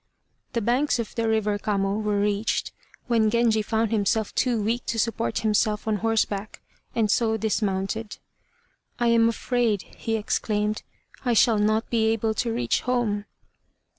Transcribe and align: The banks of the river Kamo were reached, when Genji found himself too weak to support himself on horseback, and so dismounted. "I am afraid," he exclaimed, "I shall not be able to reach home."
The 0.53 0.61
banks 0.61 0.97
of 0.97 1.13
the 1.13 1.29
river 1.29 1.59
Kamo 1.59 1.95
were 1.99 2.19
reached, 2.19 2.71
when 3.05 3.29
Genji 3.29 3.61
found 3.61 3.91
himself 3.91 4.33
too 4.33 4.59
weak 4.59 4.83
to 4.87 4.97
support 4.97 5.41
himself 5.41 5.87
on 5.87 5.97
horseback, 5.97 6.59
and 6.95 7.11
so 7.11 7.37
dismounted. 7.37 8.17
"I 8.97 9.09
am 9.09 9.29
afraid," 9.29 9.83
he 9.83 10.15
exclaimed, 10.15 10.81
"I 11.23 11.33
shall 11.33 11.59
not 11.59 11.87
be 11.91 12.07
able 12.07 12.33
to 12.33 12.51
reach 12.51 12.81
home." 12.81 13.25